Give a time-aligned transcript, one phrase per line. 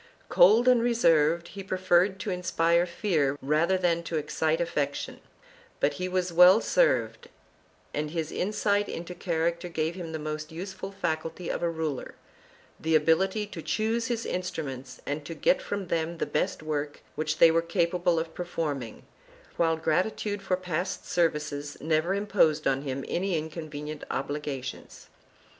[0.29, 5.19] Cold and reserved, he preferred to inspire fear rather than to excite affection,
[5.79, 7.29] but he was well served
[7.93, 12.15] and his insight into character gave him the most useful faculty of a ruler,
[12.79, 17.37] the ability to choose his instruments and to get from them the best work which
[17.37, 19.03] they were capable of performing,
[19.55, 25.09] while gratitude for past services never imposed on him any incon venient obligations.